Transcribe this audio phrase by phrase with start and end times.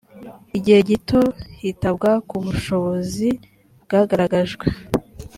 [0.57, 1.21] igihe gito
[1.61, 3.29] hitabwa ku bushobozi
[3.83, 4.65] bwagaragajwe